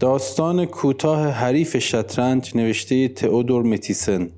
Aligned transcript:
داستان 0.00 0.64
کوتاه 0.64 1.28
حریف 1.28 1.78
شطرنج 1.78 2.56
نوشته 2.56 3.08
تئودور 3.08 3.62
متیسن. 3.62 4.30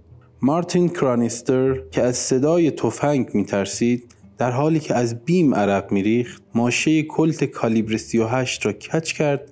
مارتین 0.42 0.88
کرانیستر 0.88 1.80
که 1.90 2.02
از 2.02 2.16
صدای 2.16 2.70
تفنگ 2.70 3.34
میترسید 3.34 4.14
در 4.38 4.50
حالی 4.50 4.80
که 4.80 4.94
از 4.94 5.24
بیم 5.24 5.54
عرق 5.54 5.92
میریخت 5.92 6.42
ماشه 6.54 7.02
کلت 7.02 7.44
کالیبر 7.44 7.96
38 7.96 8.66
را 8.66 8.72
کچ 8.72 9.12
کرد 9.12 9.51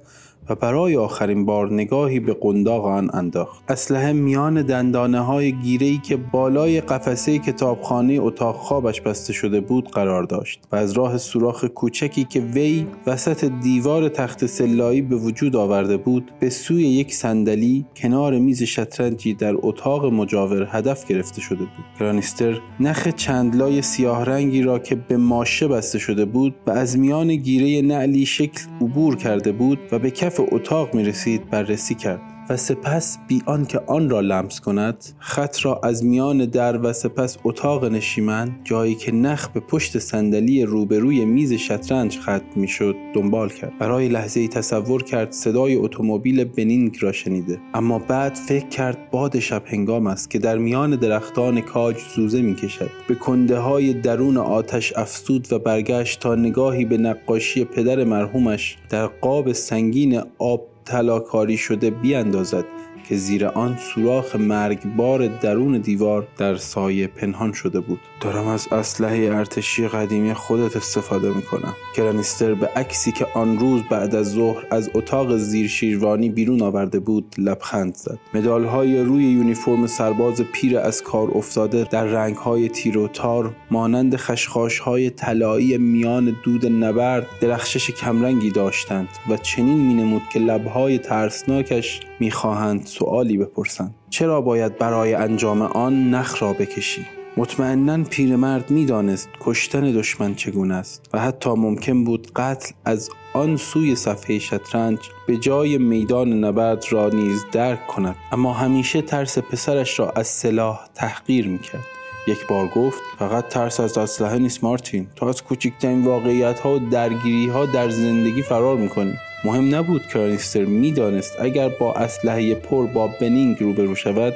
و 0.51 0.55
برای 0.55 0.97
آخرین 0.97 1.45
بار 1.45 1.73
نگاهی 1.73 2.21
به 2.21 2.37
قنداق 2.41 2.85
آن 2.85 3.11
انداخت. 3.12 3.64
اسلحه 3.69 4.12
میان 4.12 4.62
دندانه 4.62 5.21
های 5.21 5.53
گیره 5.53 5.98
که 5.98 6.16
بالای 6.16 6.80
قفسه 6.80 7.39
کتابخانه 7.39 8.19
اتاق 8.21 8.57
خوابش 8.57 9.01
بسته 9.01 9.33
شده 9.33 9.61
بود 9.61 9.91
قرار 9.91 10.23
داشت 10.23 10.61
و 10.73 10.77
از 10.77 10.93
راه 10.93 11.19
سوراخ 11.19 11.65
کوچکی 11.65 12.25
که 12.25 12.41
وی 12.41 12.87
وسط 13.07 13.45
دیوار 13.45 14.09
تخت 14.09 14.47
سلایی 14.47 15.02
به 15.02 15.16
وجود 15.16 15.57
آورده 15.57 15.97
بود 15.97 16.30
به 16.41 16.51
سوی 16.51 16.82
یک 16.82 17.14
صندلی 17.14 17.87
کنار 17.96 18.38
میز 18.38 18.62
شطرنجی 18.62 19.35
در 19.35 19.55
اتاق 19.57 20.07
مجاور 20.07 20.69
هدف 20.71 21.07
گرفته 21.07 21.41
شده 21.41 21.59
بود. 21.59 21.85
کرانیستر 21.98 22.60
نخ 22.80 23.09
چندلای 23.09 23.82
سیاه 23.82 24.24
رنگی 24.24 24.62
را 24.62 24.79
که 24.79 24.95
به 24.95 25.16
ماشه 25.16 25.69
بسته 25.69 25.98
شده 25.98 26.24
بود 26.24 26.55
و 26.66 26.71
از 26.71 26.98
میان 26.98 27.37
گیره 27.37 27.87
نعلی 27.87 28.27
شکل 28.27 28.60
عبور 28.80 29.16
کرده 29.16 29.52
بود 29.52 29.79
و 29.93 29.98
به 29.98 30.10
کف 30.10 30.40
اتاق 30.51 30.95
می 30.95 31.05
رسید 31.05 31.51
بررسی 31.51 31.95
کرد. 31.95 32.40
و 32.50 32.56
سپس 32.56 33.18
بی 33.28 33.42
که 33.68 33.80
آن 33.86 34.10
را 34.10 34.20
لمس 34.20 34.60
کند 34.60 35.04
خط 35.18 35.56
را 35.62 35.80
از 35.82 36.04
میان 36.04 36.38
در 36.45 36.86
و 36.86 36.92
سپس 36.92 37.38
اتاق 37.45 37.84
نشیمن 37.84 38.56
جایی 38.64 38.95
که 38.95 39.12
نخ 39.12 39.48
به 39.48 39.60
پشت 39.60 39.98
صندلی 39.98 40.62
روبروی 40.64 41.24
میز 41.24 41.52
شطرنج 41.52 42.18
ختم 42.18 42.42
می‌شد 42.56 42.96
دنبال 43.14 43.48
کرد. 43.48 43.78
برای 43.78 44.09
لحظه 44.09 44.40
ای 44.40 44.48
تصور 44.48 45.02
کرد 45.02 45.32
صدای 45.32 45.76
اتومبیل 45.76 46.45
بنینگ 46.45 46.96
را 47.00 47.12
شنیده. 47.12 47.59
اما 47.74 47.98
بعد 47.98 48.34
فکر 48.34 48.68
کرد 48.68 49.10
باد 49.10 49.38
شب 49.38 49.62
هنگام 49.66 50.07
است 50.07 50.30
که 50.30 50.38
در 50.38 50.59
میان 50.59 50.96
درختان 50.96 51.60
کاج 51.60 51.96
زوزه 52.16 52.42
می‌کشد. 52.42 52.90
به 53.09 53.14
کنده 53.14 53.59
های 53.59 53.92
درون 53.92 54.37
آتش 54.37 54.92
افسود 54.96 55.52
و 55.52 55.59
برگشت 55.59 56.20
تا 56.20 56.35
نگاهی 56.35 56.85
به 56.85 56.96
نقاشی 56.96 57.64
پدر 57.64 58.04
مرحومش 58.04 58.76
در 58.88 59.07
قاب 59.07 59.52
سنگین 59.52 60.23
آب 60.38 60.70
طلاکاری 60.84 61.56
شده 61.56 61.90
بیاندازد. 61.90 62.64
که 63.11 63.16
زیر 63.16 63.47
آن 63.47 63.77
سوراخ 63.77 64.37
مرگبار 64.37 65.27
درون 65.27 65.78
دیوار 65.78 66.28
در 66.39 66.56
سایه 66.56 67.06
پنهان 67.06 67.53
شده 67.53 67.81
بود. 67.81 68.00
دارم 68.21 68.47
از 68.47 68.69
اسلحه 68.72 69.37
ارتشی 69.37 69.89
قدیمی 69.89 70.34
خودت 70.34 70.77
استفاده 70.77 71.34
می‌کنم. 71.34 71.75
کرانیستر 71.97 72.55
به 72.55 72.66
عکسی 72.66 73.12
که 73.12 73.27
آن 73.34 73.59
روز 73.59 73.83
بعد 73.91 74.15
از 74.15 74.33
ظهر 74.33 74.66
از 74.71 74.91
اتاق 74.94 75.37
زیر 75.37 75.69
شیروانی 75.69 76.28
بیرون 76.28 76.62
آورده 76.62 76.99
بود 76.99 77.34
لبخند 77.38 77.94
زد. 77.94 78.19
مدال 78.34 78.65
های 78.65 79.03
روی 79.03 79.25
یونیفرم 79.25 79.87
سرباز 79.87 80.41
پیر 80.41 80.78
از 80.78 81.03
کار 81.03 81.31
افتاده 81.34 81.87
در 81.91 82.05
رنگ 82.05 82.37
های 82.37 82.69
تیر 82.69 82.99
و 82.99 83.09
تار 83.09 83.55
مانند 83.71 84.16
خشخاش 84.16 84.78
های 84.78 85.11
طلایی 85.11 85.78
میان 85.78 86.37
دود 86.44 86.66
نبرد 86.66 87.27
درخشش 87.41 87.91
کمرنگی 87.91 88.50
داشتند 88.50 89.09
و 89.28 89.37
چنین 89.37 89.78
مینمود 89.78 90.22
که 90.33 90.38
لبهای 90.38 90.99
ترسناکش 90.99 92.00
می‌خواهند 92.21 92.87
سوالی 93.00 93.38
بپرسند 93.38 93.94
چرا 94.10 94.41
باید 94.41 94.78
برای 94.78 95.15
انجام 95.15 95.62
آن 95.62 96.10
نخ 96.10 96.43
را 96.43 96.53
بکشی؟ 96.53 97.06
مطمئنا 97.37 98.04
پیرمرد 98.04 98.70
می‌دانست 98.70 99.28
کشتن 99.41 99.92
دشمن 99.92 100.34
چگونه 100.34 100.75
است 100.75 101.10
و 101.12 101.19
حتی 101.19 101.50
ممکن 101.50 102.04
بود 102.04 102.32
قتل 102.37 102.72
از 102.84 103.10
آن 103.34 103.56
سوی 103.56 103.97
صفحه 103.97 104.38
شطرنج 104.38 104.98
به 105.26 105.37
جای 105.37 105.78
میدان 105.78 106.44
نبرد 106.44 106.84
را 106.91 107.09
نیز 107.09 107.44
درک 107.53 107.87
کند. 107.87 108.16
اما 108.32 108.53
همیشه 108.53 109.03
ترس 109.03 109.38
پسرش 109.38 109.98
را 109.98 110.10
از 110.10 110.26
سلاح 110.26 110.81
تحقیر 110.94 111.48
می‌کرد. 111.48 111.84
یک 112.26 112.47
بار 112.47 112.69
گفت 112.69 113.03
فقط 113.19 113.48
ترس 113.48 113.80
از 113.80 113.98
اسلحه 113.98 114.38
نیست 114.38 114.64
مارتین. 114.64 115.06
تو 115.16 115.26
از 115.26 115.42
کوچکترین 115.42 116.04
واقعیت 116.04 116.60
ها 116.60 116.75
و 116.75 116.78
درگیری 116.78 117.48
ها 117.48 117.66
در 117.66 117.91
زندگی 117.91 118.42
فرار 118.42 118.76
می‌کنی. 118.76 119.14
مهم 119.44 119.74
نبود 119.74 120.06
کرانیستر 120.06 120.64
می‌دانست 120.64 121.40
اگر 121.40 121.68
با 121.68 121.94
اسلحه 121.94 122.54
پر 122.54 122.86
با 122.86 123.06
بنینگ 123.08 123.60
روبرو 123.60 123.94
شود 123.94 124.34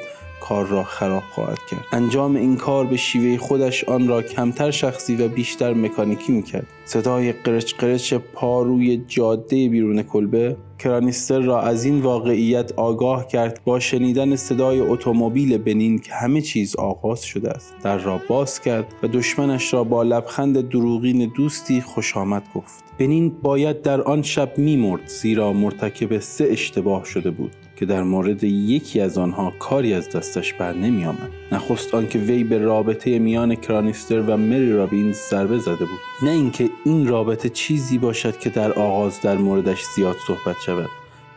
کار 0.48 0.66
را 0.66 0.82
خراب 0.82 1.22
خواهد 1.30 1.58
کرد. 1.70 1.84
انجام 1.92 2.36
این 2.36 2.56
کار 2.56 2.86
به 2.86 2.96
شیوه 2.96 3.38
خودش 3.38 3.84
آن 3.84 4.08
را 4.08 4.22
کمتر 4.22 4.70
شخصی 4.70 5.16
و 5.16 5.28
بیشتر 5.28 5.74
مکانیکی 5.74 6.32
می‌کرد. 6.32 6.66
صدای 6.84 7.32
قرچ 7.32 7.74
قرچ 7.74 8.14
پا 8.14 8.62
روی 8.62 8.96
جاده 8.96 9.68
بیرون 9.68 10.02
کلبه 10.02 10.56
کرانیستر 10.78 11.40
را 11.40 11.62
از 11.62 11.84
این 11.84 12.00
واقعیت 12.00 12.72
آگاه 12.72 13.28
کرد 13.28 13.60
با 13.64 13.80
شنیدن 13.80 14.36
صدای 14.36 14.80
اتومبیل 14.80 15.58
بنین 15.58 15.98
که 15.98 16.14
همه 16.14 16.40
چیز 16.40 16.76
آغاز 16.76 17.22
شده 17.22 17.50
است. 17.50 17.74
در 17.82 17.98
را 17.98 18.20
باز 18.28 18.60
کرد 18.60 18.94
و 19.02 19.08
دشمنش 19.08 19.74
را 19.74 19.84
با 19.84 20.02
لبخند 20.02 20.68
دروغین 20.68 21.32
دوستی 21.36 21.80
خوش 21.80 22.16
آمد 22.16 22.42
گفت. 22.54 22.84
بنین 22.98 23.28
باید 23.42 23.82
در 23.82 24.00
آن 24.00 24.22
شب 24.22 24.58
میمرد 24.58 25.06
زیرا 25.06 25.52
مرتکب 25.52 26.18
سه 26.18 26.44
اشتباه 26.50 27.04
شده 27.04 27.30
بود. 27.30 27.56
که 27.76 27.86
در 27.86 28.02
مورد 28.02 28.44
یکی 28.44 29.00
از 29.00 29.18
آنها 29.18 29.52
کاری 29.58 29.94
از 29.94 30.10
دستش 30.10 30.52
بر 30.52 30.72
نمی 30.72 31.04
آمد. 31.04 31.30
نخست 31.52 31.94
آنکه 31.94 32.18
وی 32.18 32.44
به 32.44 32.58
رابطه 32.58 33.18
میان 33.18 33.54
کرانیستر 33.54 34.20
و 34.20 34.36
مری 34.36 34.72
رابینز 34.72 35.16
ضربه 35.30 35.58
زده 35.58 35.84
بود. 35.84 36.00
نه 36.22 36.30
اینکه 36.30 36.70
این 36.84 37.08
رابطه 37.08 37.48
چیزی 37.48 37.98
باشد 37.98 38.38
که 38.38 38.50
در 38.50 38.72
آغاز 38.72 39.20
در 39.20 39.36
موردش 39.36 39.82
زیاد 39.96 40.16
صحبت 40.26 40.56
شود. 40.66 40.88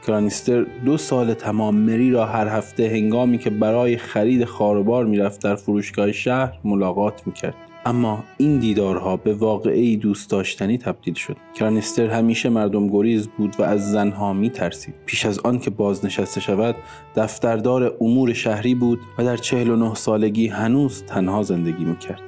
کرانیستر 0.08 0.66
دو 0.86 0.98
سال 0.98 1.34
تمام 1.34 1.76
مری 1.76 2.12
را 2.12 2.26
هر 2.26 2.48
هفته 2.48 2.90
هنگامی 2.90 3.38
که 3.38 3.50
برای 3.50 3.98
خرید 3.98 4.46
خاروبار 4.46 5.06
می‌رفت 5.06 5.44
در 5.44 5.56
فروشگاه 5.56 6.12
شهر 6.12 6.60
ملاقات 6.64 7.28
می‌کرد. 7.28 7.56
اما 7.88 8.24
این 8.38 8.60
دیدارها 8.60 9.18
به 9.18 9.34
واقعی 9.34 9.98
دوست 9.98 10.30
داشتنی 10.30 10.78
تبدیل 10.78 11.14
شد. 11.14 11.38
کرانیستر 11.56 12.10
همیشه 12.10 12.50
مردم 12.50 12.88
گریز 12.88 13.28
بود 13.28 13.56
و 13.60 13.64
از 13.64 13.92
زنها 13.92 14.34
می 14.34 14.50
ترسید 14.50 14.96
پیش 15.06 15.26
از 15.26 15.40
آن 15.40 15.60
که 15.60 15.70
بازنشسته 15.70 16.42
شود 16.42 16.76
دفتردار 17.16 17.98
امور 18.02 18.34
شهری 18.34 18.76
بود 18.76 19.00
و 19.18 19.24
در 19.24 19.38
49 19.38 19.96
سالگی 19.96 20.48
هنوز 20.48 21.04
تنها 21.04 21.44
زندگی 21.44 21.86
می 21.86 21.98
کرد 21.98 22.22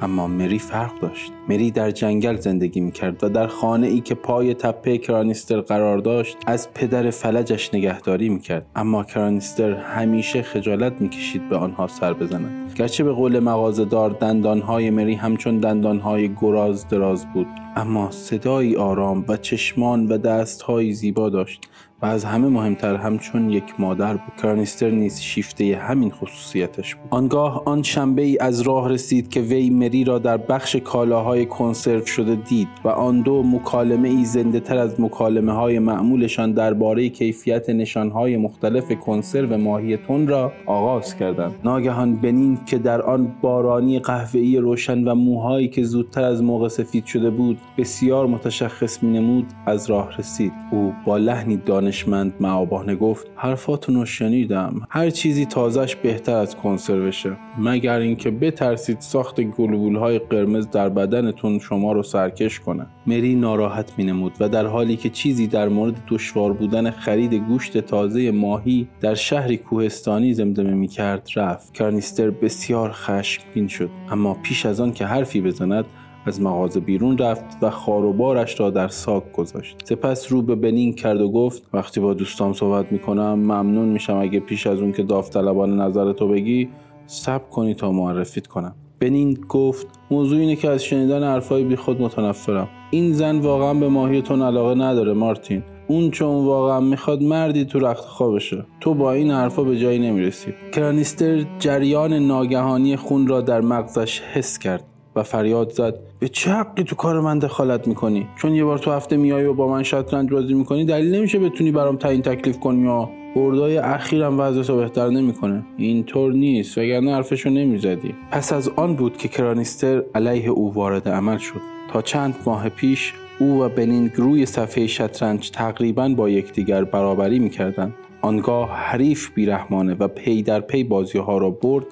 اما 0.00 0.26
مری 0.26 0.58
فرق 0.58 1.00
داشت. 1.00 1.32
مری 1.48 1.70
در 1.70 1.90
جنگل 1.90 2.36
زندگی 2.36 2.80
می‌کرد 2.80 3.24
و 3.24 3.28
در 3.28 3.46
خانه 3.46 3.86
ای 3.86 4.00
که 4.00 4.14
پای 4.14 4.54
تپه 4.54 4.98
کرانیستر 4.98 5.60
قرار 5.60 5.98
داشت 5.98 6.36
از 6.46 6.72
پدر 6.74 7.10
فلجش 7.10 7.74
نگهداری 7.74 8.28
می‌کرد. 8.28 8.66
اما 8.76 9.04
کرانیستر 9.04 9.72
همیشه 9.72 10.42
خجالت 10.42 11.00
می‌کشید 11.00 11.48
به 11.48 11.56
آنها 11.56 11.86
سر 11.86 12.12
بزند. 12.12 12.72
گرچه 12.76 13.04
به 13.04 13.12
قول 13.12 13.38
مغازهدار 13.38 14.10
دندانهای 14.10 14.90
مری 14.90 15.14
همچون 15.14 15.58
دندانهای 15.58 16.34
گراز 16.40 16.88
دراز 16.88 17.26
بود. 17.34 17.46
اما 17.76 18.10
صدایی 18.10 18.76
آرام 18.76 19.24
و 19.28 19.36
چشمان 19.36 20.06
و 20.06 20.18
دستهایی 20.18 20.92
زیبا 20.92 21.28
داشت 21.30 21.68
و 22.02 22.06
از 22.06 22.24
همه 22.24 22.48
مهمتر 22.48 22.96
همچون 22.96 23.50
یک 23.50 23.64
مادر 23.78 24.12
بود. 24.12 24.34
کرانیستر 24.42 24.90
نیز 24.90 25.20
شیفته 25.20 25.76
همین 25.76 26.10
خصوصیتش 26.10 26.94
بود. 26.94 27.06
آنگاه 27.10 27.62
آن 27.66 27.82
شنبه 27.82 28.22
ای 28.22 28.38
از 28.38 28.60
راه 28.60 28.88
رسید 28.88 29.28
که 29.28 29.40
وی 29.40 29.70
مری 29.70 30.04
را 30.04 30.18
در 30.18 30.36
بخش 30.36 30.76
کالاهای 30.76 31.33
کنسرو 31.42 32.06
شده 32.06 32.34
دید 32.34 32.68
و 32.84 32.88
آن 32.88 33.20
دو 33.20 33.42
مکالمه 33.42 34.08
ای 34.08 34.24
زنده 34.24 34.60
تر 34.60 34.78
از 34.78 35.00
مکالمه 35.00 35.52
های 35.52 35.78
معمولشان 35.78 36.52
درباره 36.52 37.08
کیفیت 37.08 37.70
نشانهای 37.70 38.36
مختلف 38.36 38.92
کنسرو 38.92 39.56
ماهی 39.56 39.96
تون 39.96 40.28
را 40.28 40.52
آغاز 40.66 41.16
کردند. 41.16 41.54
ناگهان 41.64 42.16
بنین 42.16 42.58
که 42.66 42.78
در 42.78 43.02
آن 43.02 43.34
بارانی 43.40 43.98
قهوه‌ای 43.98 44.58
روشن 44.58 45.04
و 45.04 45.14
موهایی 45.14 45.68
که 45.68 45.82
زودتر 45.82 46.24
از 46.24 46.42
موقع 46.42 46.68
سفید 46.68 47.04
شده 47.04 47.30
بود 47.30 47.58
بسیار 47.78 48.26
متشخص 48.26 49.02
مینمود 49.02 49.46
از 49.66 49.90
راه 49.90 50.16
رسید. 50.18 50.52
او 50.70 50.94
با 51.06 51.18
لحنی 51.18 51.56
دانشمند 51.56 52.34
معابانه 52.40 52.96
گفت 52.96 53.26
حرفاتون 53.36 53.94
رو 53.94 54.04
شنیدم. 54.04 54.80
هر 54.90 55.10
چیزی 55.10 55.46
تازش 55.46 55.96
بهتر 55.96 56.36
از 56.36 56.56
کنسروشه 56.56 57.30
مگر 57.58 57.98
اینکه 57.98 58.30
بترسید 58.30 59.00
ساخت 59.00 59.40
گلوبول 59.40 59.96
های 59.96 60.18
قرمز 60.18 60.70
در 60.70 60.88
بدنتون 61.24 61.58
شما 61.58 61.92
رو 61.92 62.02
سرکش 62.02 62.60
کنه. 62.60 62.86
مری 63.06 63.34
ناراحت 63.34 63.98
مینمود 63.98 64.32
و 64.40 64.48
در 64.48 64.66
حالی 64.66 64.96
که 64.96 65.10
چیزی 65.10 65.46
در 65.46 65.68
مورد 65.68 65.94
دشوار 66.08 66.52
بودن 66.52 66.90
خرید 66.90 67.34
گوشت 67.34 67.78
تازه 67.78 68.30
ماهی 68.30 68.88
در 69.00 69.14
شهری 69.14 69.56
کوهستانی 69.56 70.34
زمزمه 70.34 70.74
می‌کرد 70.74 71.28
رفت. 71.36 71.78
کارنیستر 71.78 72.30
بسیار 72.30 72.90
خشمگین 72.92 73.68
شد. 73.68 73.90
اما 74.10 74.34
پیش 74.34 74.66
از 74.66 74.80
آن 74.80 74.92
که 74.92 75.06
حرفی 75.06 75.40
بزند 75.40 75.84
از 76.26 76.40
مغازه 76.40 76.80
بیرون 76.80 77.18
رفت 77.18 77.44
و 77.62 77.70
خاروبارش 77.70 78.60
را 78.60 78.70
در 78.70 78.88
ساک 78.88 79.32
گذاشت. 79.32 79.76
سپس 79.84 80.32
رو 80.32 80.42
به 80.42 80.54
بنین 80.54 80.92
کرد 80.92 81.20
و 81.20 81.30
گفت 81.30 81.62
وقتی 81.72 82.00
با 82.00 82.14
دوستام 82.14 82.52
صحبت 82.52 82.92
می‌کنم 82.92 83.34
ممنون 83.34 83.88
میشم 83.88 84.16
اگه 84.16 84.40
پیش 84.40 84.66
از 84.66 84.80
اون 84.80 84.92
که 84.92 85.02
داوطلبانه 85.02 85.84
نظر 85.84 86.12
تو 86.12 86.28
بگی 86.28 86.68
صبر 87.06 87.48
کنی 87.50 87.74
تا 87.74 87.92
معرفیت 87.92 88.46
کنم. 88.46 88.74
بنین 89.00 89.38
گفت 89.48 89.86
موضوع 90.10 90.38
اینه 90.38 90.56
که 90.56 90.68
از 90.68 90.84
شنیدن 90.84 91.22
حرفای 91.22 91.64
بی 91.64 91.76
خود 91.76 92.02
متنفرم. 92.02 92.68
این 92.90 93.12
زن 93.12 93.38
واقعا 93.38 93.74
به 93.74 93.88
ماهیتون 93.88 94.42
علاقه 94.42 94.74
نداره 94.74 95.12
مارتین. 95.12 95.62
اون 95.86 96.10
چون 96.10 96.44
واقعا 96.44 96.80
می‌خواد 96.80 97.22
مردی 97.22 97.64
تو 97.64 97.78
رخت 97.78 98.04
خوابشه 98.04 98.66
تو 98.80 98.94
با 98.94 99.12
این 99.12 99.30
حرفا 99.30 99.62
به 99.62 99.78
جایی 99.78 99.98
نمی‌رسی. 99.98 100.54
کرانیستر 100.72 101.44
جریان 101.58 102.12
ناگهانی 102.12 102.96
خون 102.96 103.26
را 103.26 103.40
در 103.40 103.60
مغزش 103.60 104.20
حس 104.20 104.58
کرد 104.58 104.84
و 105.16 105.22
فریاد 105.22 105.70
زد. 105.70 105.94
به 106.18 106.28
چه 106.28 106.50
حقی 106.50 106.84
تو 106.84 106.96
کار 106.96 107.20
من 107.20 107.38
دخالت 107.38 107.88
می‌کنی؟ 107.88 108.26
چون 108.36 108.54
یه 108.54 108.64
بار 108.64 108.78
تو 108.78 108.90
هفته 108.90 109.16
میای 109.16 109.44
و 109.44 109.54
با 109.54 109.68
من 109.68 109.82
شطرنج 109.82 110.30
بازی 110.30 110.54
می‌کنی 110.54 110.84
دلیل 110.84 111.14
نمیشه 111.14 111.38
بتونی 111.38 111.72
برام 111.72 111.96
تعیین 111.96 112.22
تکلیف 112.22 112.58
کنی 112.58 112.82
یا 112.82 113.10
بردای 113.34 113.78
اخیرم 113.78 114.40
وضعش 114.40 114.70
بهتر 114.70 115.08
نمی‌کنه. 115.08 115.64
اینطور 115.76 116.32
نیست 116.32 116.78
وگرنه 116.78 117.14
حرفشو 117.14 117.50
نمی‌زدی. 117.50 118.14
پس 118.30 118.52
از 118.52 118.68
آن 118.68 118.96
بود 118.96 119.16
که 119.16 119.28
کرانیستر 119.28 120.02
علیه 120.14 120.48
او 120.48 120.74
وارد 120.74 121.08
عمل 121.08 121.38
شد. 121.38 121.60
تا 121.92 122.02
چند 122.02 122.34
ماه 122.46 122.68
پیش 122.68 123.12
او 123.38 123.62
و 123.62 123.68
بنینگ 123.68 124.10
روی 124.16 124.46
صفحه 124.46 124.86
شطرنج 124.86 125.50
تقریبا 125.50 126.08
با 126.08 126.30
یکدیگر 126.30 126.84
برابری 126.84 127.38
می‌کردند. 127.38 127.94
آنگاه 128.22 128.70
حریف 128.70 129.30
بیرحمانه 129.34 129.94
و 129.94 130.08
پی 130.08 130.42
در 130.42 130.60
پی 130.60 130.84
بازی 130.84 131.18
ها 131.18 131.38
را 131.38 131.50
برد 131.50 131.86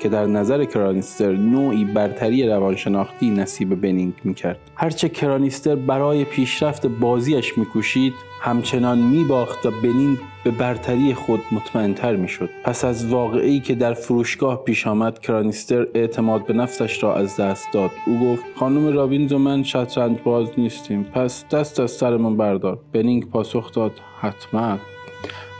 که 0.00 0.08
در 0.08 0.26
نظر 0.26 0.64
کرانیستر 0.64 1.32
نوعی 1.32 1.84
برتری 1.84 2.48
روانشناختی 2.48 3.30
نصیب 3.30 3.80
بنینگ 3.80 4.12
می‌کرد. 4.24 4.58
هرچه 4.74 5.08
کرانیستر 5.08 5.74
برای 5.74 6.24
پیشرفت 6.24 6.86
بازیش 6.86 7.58
میکوشید 7.58 8.14
همچنان 8.40 8.98
میباخت 8.98 9.66
و 9.66 9.70
بنینگ 9.70 10.18
به 10.44 10.50
برتری 10.50 11.14
خود 11.14 11.40
مطمئنتر 11.52 12.16
می‌شد. 12.16 12.50
پس 12.64 12.84
از 12.84 13.06
واقعی 13.06 13.60
که 13.60 13.74
در 13.74 13.94
فروشگاه 13.94 14.64
پیش 14.64 14.86
آمد 14.86 15.18
کرانیستر 15.18 15.86
اعتماد 15.94 16.46
به 16.46 16.52
نفسش 16.52 17.02
را 17.02 17.16
از 17.16 17.36
دست 17.36 17.72
داد. 17.72 17.90
او 18.06 18.32
گفت 18.32 18.44
خانم 18.56 18.94
رابینز 18.94 19.32
و 19.32 19.38
من 19.38 19.62
شطرنج 19.62 20.18
باز 20.24 20.48
نیستیم. 20.58 21.02
پس 21.02 21.48
دست 21.48 21.80
از 21.80 21.90
سرمان 21.90 22.36
بردار. 22.36 22.78
بنینگ 22.92 23.30
پاسخ 23.30 23.72
داد 23.72 23.92
حتما. 24.20 24.78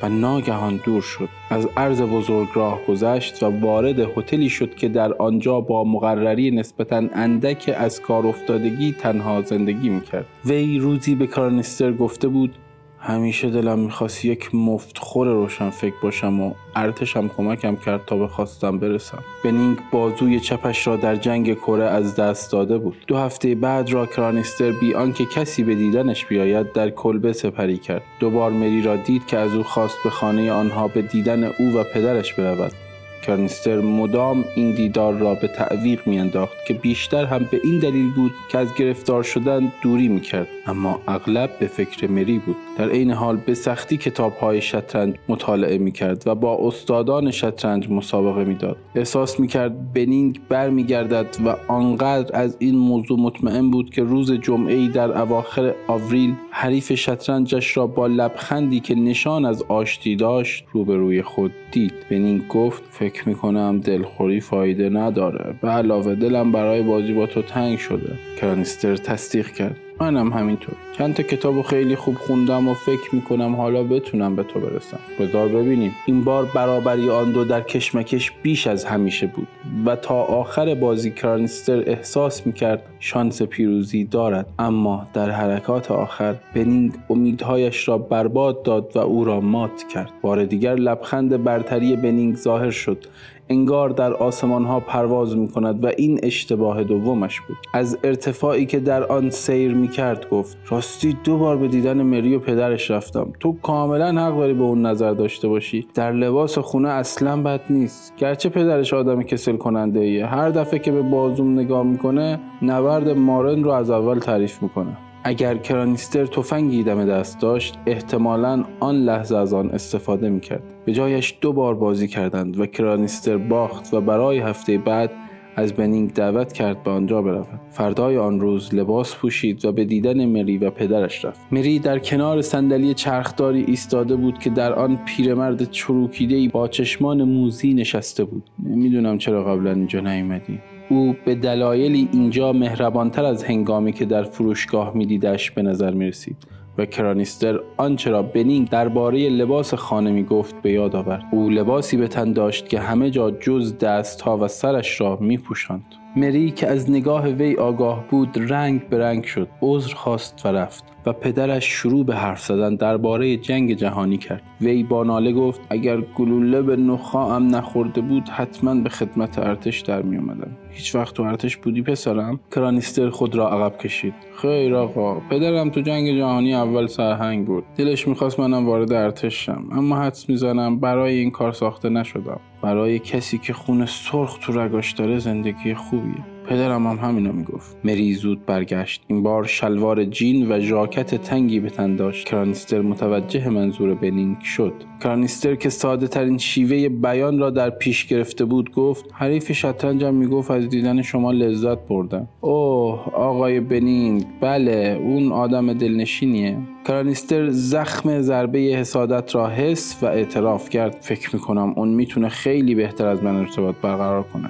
و 0.02 0.08
ناگهان 0.08 0.80
دور 0.84 1.02
شد. 1.02 1.28
از 1.50 1.68
عرض 1.76 2.02
بزرگ 2.02 2.48
راه 2.54 2.80
گذشت 2.88 3.42
و 3.42 3.60
وارد 3.60 4.00
هتلی 4.00 4.48
شد 4.48 4.74
که 4.74 4.88
در 4.88 5.12
آنجا 5.12 5.60
با 5.60 5.84
مقرری 5.84 6.50
نسبتا 6.50 7.02
اندک 7.14 7.74
از 7.78 8.00
کار 8.00 8.26
افتادگی 8.26 8.92
تنها 8.92 9.42
زندگی 9.42 9.88
می‌کرد. 9.88 10.26
وی 10.44 10.78
روزی 10.78 11.14
به 11.14 11.26
کارنستر 11.26 11.92
گفته 11.92 12.28
بود 12.28 12.54
همیشه 13.00 13.50
دلم 13.50 13.78
می‌خواست 13.78 14.24
یک 14.24 14.54
مفتخور 14.54 15.26
روشن 15.26 15.70
فکر 15.70 15.94
باشم 16.02 16.40
و 16.40 16.54
ارتشم 16.76 17.28
کمکم 17.28 17.76
کرد 17.76 18.04
تا 18.06 18.16
به 18.16 18.28
خواستم 18.28 18.78
برسم. 18.78 19.18
بنینگ 19.44 19.78
بازوی 19.92 20.40
چپش 20.40 20.86
را 20.86 20.96
در 20.96 21.16
جنگ 21.16 21.54
کره 21.54 21.84
از 21.84 22.16
دست 22.16 22.52
داده 22.52 22.78
بود. 22.78 23.04
دو 23.06 23.16
هفته 23.16 23.54
بعد 23.54 23.90
را 23.90 24.06
کرانیستر 24.06 24.70
بی 24.70 24.94
آنکه 24.94 25.24
کسی 25.24 25.62
به 25.62 25.74
دیدنش 25.74 26.24
بیاید 26.24 26.72
در 26.72 26.90
کلبه 26.90 27.32
سپری 27.32 27.76
کرد. 27.76 28.02
دوبار 28.20 28.50
مری 28.50 28.82
را 28.82 28.96
دید 28.96 29.26
که 29.26 29.38
از 29.38 29.54
او 29.54 29.62
خواست 29.62 29.96
به 30.04 30.10
خانه 30.10 30.52
آنها 30.52 30.88
به 30.88 31.02
دیدن 31.02 31.44
او 31.44 31.72
و 31.74 31.84
پدرش 31.94 32.34
برود. 32.34 32.87
کرنیستر 33.22 33.80
مدام 33.80 34.44
این 34.54 34.74
دیدار 34.74 35.14
را 35.14 35.34
به 35.34 35.48
تعویق 35.48 36.06
میانداخت 36.06 36.66
که 36.66 36.74
بیشتر 36.74 37.24
هم 37.24 37.48
به 37.50 37.60
این 37.64 37.78
دلیل 37.78 38.14
بود 38.14 38.32
که 38.48 38.58
از 38.58 38.74
گرفتار 38.74 39.22
شدن 39.22 39.72
دوری 39.82 40.08
می‌کرد. 40.08 40.48
اما 40.66 41.00
اغلب 41.08 41.50
به 41.58 41.66
فکر 41.66 42.10
مری 42.10 42.38
بود. 42.38 42.56
در 42.78 42.88
عین 42.88 43.10
حال 43.10 43.36
به 43.36 43.54
سختی 43.54 43.96
کتابهای 43.96 44.60
شطرنج 44.60 45.14
مطالعه 45.28 45.78
می‌کرد 45.78 46.22
و 46.26 46.34
با 46.34 46.68
استادان 46.68 47.30
شطرنج 47.30 47.90
مسابقه 47.90 48.44
می‌داد. 48.44 48.76
احساس 48.94 49.40
می‌کرد 49.40 49.92
بنینگ 49.92 50.40
برمیگردد 50.48 51.36
و 51.46 51.56
آنقدر 51.68 52.36
از 52.36 52.56
این 52.58 52.76
موضوع 52.76 53.20
مطمئن 53.20 53.70
بود 53.70 53.90
که 53.90 54.02
روز 54.02 54.32
جمعه 54.32 54.74
ای 54.74 54.88
در 54.88 55.18
اواخر 55.18 55.74
آوریل 55.88 56.34
حریف 56.50 56.94
شطرنجش 56.94 57.76
را 57.76 57.86
با 57.86 58.06
لبخندی 58.06 58.80
که 58.80 58.94
نشان 58.94 59.44
از 59.44 59.62
آشتی 59.62 60.16
داشت 60.16 60.64
روبروی 60.72 61.22
خود 61.22 61.52
دید. 61.72 61.92
بنینگ 62.10 62.48
گفت 62.48 62.82
فکر 63.08 63.28
می‌کنم 63.28 63.80
دلخوری 63.80 64.40
فایده 64.40 64.88
نداره. 64.88 65.54
به 65.62 65.68
علاوه 65.68 66.14
دلم 66.14 66.52
برای 66.52 66.82
بازی 66.82 67.12
با 67.12 67.26
تو 67.26 67.42
تنگ 67.42 67.78
شده. 67.78 68.18
کرانیستر 68.40 68.96
تصدیق 68.96 69.50
کرد. 69.52 69.76
منم 70.00 70.32
همینطور. 70.32 70.74
چند 70.98 71.14
تا 71.14 71.22
کتاب 71.22 71.62
خیلی 71.62 71.96
خوب 71.96 72.14
خوندم 72.14 72.68
و 72.68 72.74
فکر 72.74 73.14
می‌کنم 73.14 73.56
حالا 73.56 73.82
بتونم 73.82 74.36
به 74.36 74.42
تو 74.42 74.60
برسم. 74.60 74.98
بذار 75.20 75.48
ببینیم. 75.48 75.94
این 76.06 76.24
بار 76.24 76.44
برابری 76.44 77.10
آن 77.10 77.32
دو 77.32 77.44
در 77.44 77.60
کشمکش 77.60 78.32
بیش 78.42 78.66
از 78.66 78.84
همیشه 78.84 79.26
بود 79.26 79.48
و 79.86 79.96
تا 79.96 80.14
آخر 80.14 80.74
بازی 80.74 81.10
کرانیستر 81.10 81.82
احساس 81.86 82.46
می‌کرد 82.46 82.82
شانس 83.00 83.42
پیروزی 83.42 84.04
دارد. 84.04 84.46
اما 84.58 85.06
در 85.14 85.30
حرکات 85.30 85.90
آخر 85.90 86.34
بنینگ 86.54 86.92
امیدهایش 87.10 87.88
را 87.88 87.98
برباد 87.98 88.62
داد 88.62 88.92
و 88.94 88.98
او 88.98 89.24
را 89.24 89.40
مات 89.40 89.84
کرد. 89.94 90.10
بار 90.22 90.44
دیگر 90.44 90.74
لبخند 90.74 91.44
برتری 91.44 91.96
بنینگ 91.96 92.36
ظاهر 92.36 92.70
شد. 92.70 93.04
انگار 93.48 93.90
در 93.90 94.12
آسمان 94.12 94.64
ها 94.64 94.80
پرواز 94.80 95.36
می 95.36 95.48
کند 95.48 95.84
و 95.84 95.90
این 95.96 96.20
اشتباه 96.22 96.84
دومش 96.84 97.40
بود. 97.40 97.56
از 97.74 97.98
ارتفاعی 98.04 98.66
که 98.66 98.80
در 98.80 99.04
آن 99.04 99.30
سیر 99.30 99.74
می 99.74 99.88
کرد 99.88 100.28
گفت 100.28 100.58
راستی 100.68 101.16
دو 101.24 101.38
بار 101.38 101.56
به 101.56 101.68
دیدن 101.68 102.02
مری 102.02 102.34
و 102.34 102.38
پدرش 102.38 102.90
رفتم. 102.90 103.32
تو 103.40 103.56
کاملا 103.62 104.26
حق 104.26 104.36
داری 104.36 104.54
به 104.54 104.62
اون 104.62 104.86
نظر 104.86 105.12
داشته 105.12 105.48
باشی. 105.48 105.86
در 105.94 106.12
لباس 106.12 106.58
خونه 106.58 106.88
اصلا 106.88 107.42
بد 107.42 107.60
نیست. 107.70 108.16
گرچه 108.16 108.48
پدرش 108.48 108.94
آدم 108.94 109.22
کسل 109.22 109.56
کننده 109.56 110.00
ایه 110.00 110.26
هر 110.26 110.50
دفعه 110.50 110.78
که 110.78 110.92
به 110.92 111.02
بازوم 111.02 111.52
نگاه 111.52 111.82
می‌کنه 111.82 112.40
نبرد 112.62 113.08
مارن 113.08 113.64
رو 113.64 113.70
از 113.70 113.90
اول 113.90 114.18
تعریف 114.18 114.62
می‌کنه. 114.62 115.07
اگر 115.24 115.56
کرانیستر 115.56 116.26
تفنگی 116.26 116.82
دم 116.82 117.04
دست 117.04 117.40
داشت 117.40 117.78
احتمالا 117.86 118.64
آن 118.80 118.94
لحظه 118.94 119.36
از 119.36 119.52
آن 119.52 119.70
استفاده 119.70 120.28
می‌کرد. 120.28 120.62
به 120.84 120.92
جایش 120.92 121.34
دو 121.40 121.52
بار 121.52 121.74
بازی 121.74 122.08
کردند 122.08 122.60
و 122.60 122.66
کرانیستر 122.66 123.36
باخت 123.36 123.94
و 123.94 124.00
برای 124.00 124.38
هفته 124.38 124.78
بعد 124.78 125.10
از 125.56 125.72
بنینگ 125.72 126.12
دعوت 126.12 126.52
کرد 126.52 126.82
به 126.82 126.90
آنجا 126.90 127.22
برود. 127.22 127.60
فردای 127.70 128.16
آن 128.16 128.40
روز 128.40 128.74
لباس 128.74 129.16
پوشید 129.16 129.64
و 129.64 129.72
به 129.72 129.84
دیدن 129.84 130.26
مری 130.26 130.58
و 130.58 130.70
پدرش 130.70 131.24
رفت. 131.24 131.40
مری 131.52 131.78
در 131.78 131.98
کنار 131.98 132.42
صندلی 132.42 132.94
چرخداری 132.94 133.64
ایستاده 133.66 134.16
بود 134.16 134.38
که 134.38 134.50
در 134.50 134.72
آن 134.72 134.98
پیرمرد 135.06 135.70
چروکیده 135.70 136.48
با 136.48 136.68
چشمان 136.68 137.22
موزی 137.22 137.74
نشسته 137.74 138.24
بود. 138.24 138.42
نمی‌دونم 138.64 139.18
چرا 139.18 139.44
قبلا 139.44 139.72
اینجا 139.72 140.00
نیومدی. 140.00 140.60
او 140.88 141.16
به 141.24 141.34
دلایلی 141.34 142.08
اینجا 142.12 142.52
مهربانتر 142.52 143.24
از 143.24 143.44
هنگامی 143.44 143.92
که 143.92 144.04
در 144.04 144.22
فروشگاه 144.22 144.96
میدیدش 144.96 145.50
به 145.50 145.62
نظر 145.62 145.90
می 145.90 146.06
رسید 146.06 146.36
و 146.78 146.86
کرانیستر 146.86 147.60
آنچه 147.76 148.10
را 148.10 148.22
بنینگ 148.22 148.68
درباره 148.68 149.28
لباس 149.28 149.74
خانه 149.74 150.10
می 150.10 150.24
گفت 150.24 150.62
به 150.62 150.72
یاد 150.72 150.96
آورد 150.96 151.22
او 151.32 151.50
لباسی 151.50 151.96
به 151.96 152.08
تن 152.08 152.32
داشت 152.32 152.68
که 152.68 152.80
همه 152.80 153.10
جا 153.10 153.30
جز 153.30 153.78
دستها 153.78 154.38
و 154.38 154.48
سرش 154.48 155.00
را 155.00 155.18
می 155.20 155.38
پوشند. 155.38 155.84
مری 156.16 156.50
که 156.50 156.66
از 156.66 156.90
نگاه 156.90 157.28
وی 157.28 157.56
آگاه 157.56 158.04
بود 158.10 158.52
رنگ 158.52 158.88
به 158.88 158.98
رنگ 158.98 159.24
شد 159.24 159.48
عذر 159.62 159.94
خواست 159.94 160.46
و 160.46 160.48
رفت 160.48 160.84
و 161.06 161.12
پدرش 161.12 161.64
شروع 161.64 162.04
به 162.04 162.16
حرف 162.16 162.44
زدن 162.44 162.74
درباره 162.74 163.36
جنگ 163.36 163.74
جهانی 163.74 164.16
کرد. 164.16 164.42
وی 164.60 164.82
با 164.82 165.04
ناله 165.04 165.32
گفت 165.32 165.60
اگر 165.70 166.00
گلوله 166.00 166.62
به 166.62 166.76
نخواهم 166.76 167.56
نخورده 167.56 168.00
بود 168.00 168.28
حتما 168.28 168.74
به 168.74 168.88
خدمت 168.88 169.38
ارتش 169.38 169.80
در 169.80 170.02
می 170.02 170.16
اومدم 170.16 170.56
هیچ 170.70 170.94
وقت 170.94 171.14
تو 171.14 171.22
ارتش 171.22 171.56
بودی 171.56 171.82
پسرم؟ 171.82 172.40
کرانیستر 172.54 173.10
خود 173.10 173.34
را 173.34 173.50
عقب 173.50 173.78
کشید. 173.78 174.14
خیر 174.42 174.74
آقا 174.74 175.14
پدرم 175.14 175.70
تو 175.70 175.80
جنگ 175.80 176.16
جهانی 176.18 176.54
اول 176.54 176.86
سرهنگ 176.86 177.46
بود 177.46 177.64
دلش 177.76 178.08
می‌خواست 178.08 178.40
منم 178.40 178.66
وارد 178.66 178.92
ارتش 178.92 179.46
شم 179.46 179.68
اما 179.72 179.96
حدس 179.96 180.28
می‌زنم 180.28 180.80
برای 180.80 181.18
این 181.18 181.30
کار 181.30 181.52
ساخته 181.52 181.88
نشدم. 181.88 182.40
برای 182.62 182.98
کسی 182.98 183.38
که 183.38 183.52
خون 183.52 183.86
سرخ 183.86 184.38
تو 184.40 184.52
رگاش 184.52 184.92
داره 184.92 185.18
زندگی 185.18 185.74
خوبیه. 185.74 186.37
پدرم 186.48 186.86
هم 186.86 187.08
همینو 187.08 187.32
می‌گفت. 187.32 187.76
مری 187.84 188.14
زود 188.14 188.46
برگشت. 188.46 189.02
این 189.06 189.22
بار 189.22 189.44
شلوار 189.44 190.04
جین 190.04 190.52
و 190.52 190.60
ژاکت 190.60 191.14
تنگی 191.14 191.60
به 191.60 191.70
تن 191.70 191.96
داشت. 191.96 192.26
کرانیستر 192.26 192.80
متوجه 192.80 193.48
منظور 193.48 193.94
بنینگ 193.94 194.40
شد. 194.40 194.72
کرانیستر 195.02 195.54
که 195.54 195.68
ساده 195.68 196.08
ترین 196.08 196.38
شیوه 196.38 196.88
بیان 196.88 197.38
را 197.38 197.50
در 197.50 197.70
پیش 197.70 198.06
گرفته 198.06 198.44
بود 198.44 198.72
گفت 198.72 199.04
حریف 199.12 199.52
شطرنجم 199.52 200.14
می‌گفت 200.14 200.50
از 200.50 200.68
دیدن 200.68 201.02
شما 201.02 201.32
لذت 201.32 201.78
بردم. 201.78 202.28
اوه 202.40 203.14
آقای 203.14 203.60
بنینگ 203.60 204.24
بله 204.40 204.98
اون 205.02 205.32
آدم 205.32 205.72
دلنشینیه. 205.72 206.58
کرانیستر 206.86 207.50
زخم 207.50 208.20
ضربه 208.20 208.58
حسادت 208.58 209.34
را 209.34 209.48
حس 209.48 209.96
و 210.02 210.06
اعتراف 210.06 210.70
کرد. 210.70 210.98
فکر 211.00 211.34
می‌کنم 211.34 211.72
اون 211.76 211.88
می‌تونه 211.88 212.28
خیلی 212.28 212.74
بهتر 212.74 213.06
از 213.06 213.22
من 213.22 213.36
ارتباط 213.36 213.74
برقرار 213.82 214.22
کنه. 214.22 214.48